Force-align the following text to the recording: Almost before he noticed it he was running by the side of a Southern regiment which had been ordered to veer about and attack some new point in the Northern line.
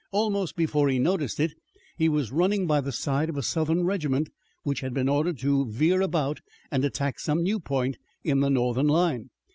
Almost 0.11 0.55
before 0.55 0.89
he 0.89 0.97
noticed 0.97 1.39
it 1.39 1.53
he 1.95 2.09
was 2.09 2.31
running 2.31 2.65
by 2.65 2.81
the 2.81 2.91
side 2.91 3.29
of 3.29 3.37
a 3.37 3.43
Southern 3.43 3.83
regiment 3.85 4.29
which 4.63 4.79
had 4.79 4.95
been 4.95 5.07
ordered 5.07 5.37
to 5.41 5.67
veer 5.67 6.01
about 6.01 6.39
and 6.71 6.83
attack 6.83 7.19
some 7.19 7.43
new 7.43 7.59
point 7.59 7.97
in 8.23 8.39
the 8.39 8.49
Northern 8.49 8.87
line. 8.87 9.29